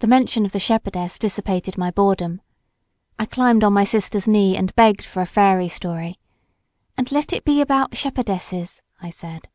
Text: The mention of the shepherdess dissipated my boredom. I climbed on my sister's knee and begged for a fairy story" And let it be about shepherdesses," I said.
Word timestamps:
The 0.00 0.08
mention 0.08 0.44
of 0.44 0.50
the 0.50 0.58
shepherdess 0.58 1.20
dissipated 1.20 1.78
my 1.78 1.92
boredom. 1.92 2.40
I 3.16 3.26
climbed 3.26 3.62
on 3.62 3.72
my 3.74 3.84
sister's 3.84 4.26
knee 4.26 4.56
and 4.56 4.74
begged 4.74 5.04
for 5.04 5.22
a 5.22 5.24
fairy 5.24 5.68
story" 5.68 6.18
And 6.98 7.12
let 7.12 7.32
it 7.32 7.44
be 7.44 7.60
about 7.60 7.94
shepherdesses," 7.96 8.82
I 9.00 9.10
said. 9.10 9.46